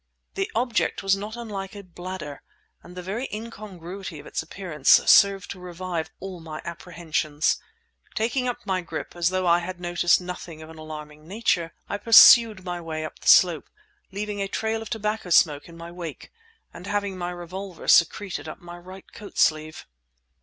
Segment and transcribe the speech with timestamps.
[0.33, 2.41] This object was not unlike a bladder,
[2.81, 7.59] and the very incongruity of its appearance served to revive all my apprehensions.
[8.15, 11.97] Taking up my grip, as though I had noticed nothing of an alarming nature, I
[11.99, 13.69] pursued my way up the slope,
[14.11, 16.31] leaving a trail of tobacco smoke in my wake;
[16.73, 19.85] and having my revolver secreted up my right coat sleeve.